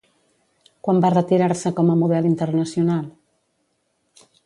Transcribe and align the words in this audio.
Quan 0.87 1.01
va 1.03 1.11
retirar-se 1.15 1.73
com 1.81 1.91
a 1.91 1.99
model 2.01 2.33
internacional? 2.33 3.07